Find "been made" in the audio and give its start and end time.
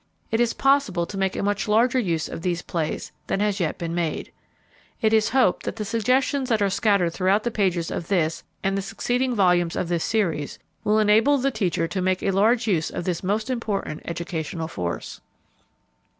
3.77-4.31